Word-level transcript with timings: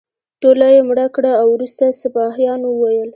ټوله 0.41 0.67
یې 0.75 0.81
مړه 0.89 1.05
کړه 1.15 1.31
او 1.41 1.47
وروسته 1.55 1.83
سپاهیانو 2.01 2.67
وویل. 2.71 3.09